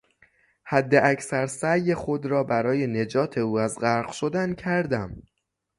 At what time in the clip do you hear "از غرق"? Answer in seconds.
3.59-4.11